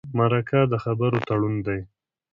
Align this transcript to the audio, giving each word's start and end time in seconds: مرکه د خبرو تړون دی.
مرکه 0.17 0.59
د 0.71 0.73
خبرو 0.83 1.17
تړون 1.27 1.55
دی. 1.65 1.79